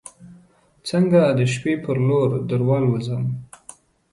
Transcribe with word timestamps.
څنګه 0.89 1.21
د 1.37 1.39
شپې 1.53 1.73
پر 1.83 1.97
لور 2.07 2.29
دروالوزم 2.49 3.23